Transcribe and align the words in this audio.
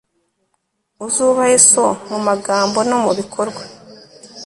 uzubahe 1.05 1.57
so 1.69 1.85
mu 2.09 2.19
magambo 2.27 2.79
no 2.89 2.97
mu 3.03 3.11
bikorwa 3.19 3.61